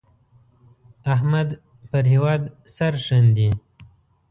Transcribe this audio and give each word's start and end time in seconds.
احمد 1.13 1.49
پر 1.89 2.03
هېواد 2.13 2.41
سرښندي. 2.75 3.49